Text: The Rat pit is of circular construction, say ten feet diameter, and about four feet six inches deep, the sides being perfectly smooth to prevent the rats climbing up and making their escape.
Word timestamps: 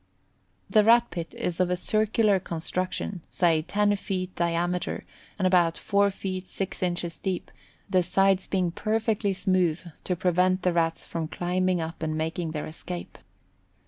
The 0.67 0.83
Rat 0.83 1.11
pit 1.11 1.35
is 1.35 1.59
of 1.59 1.77
circular 1.77 2.39
construction, 2.39 3.21
say 3.29 3.61
ten 3.61 3.95
feet 3.95 4.35
diameter, 4.35 5.03
and 5.37 5.45
about 5.45 5.77
four 5.77 6.09
feet 6.09 6.49
six 6.49 6.81
inches 6.81 7.19
deep, 7.19 7.51
the 7.87 8.01
sides 8.01 8.47
being 8.47 8.71
perfectly 8.71 9.33
smooth 9.33 9.81
to 10.05 10.15
prevent 10.15 10.63
the 10.63 10.73
rats 10.73 11.07
climbing 11.29 11.81
up 11.81 12.01
and 12.01 12.17
making 12.17 12.49
their 12.49 12.65
escape. 12.65 13.19